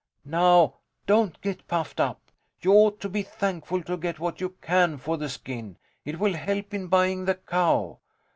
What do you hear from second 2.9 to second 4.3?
to be thankful to get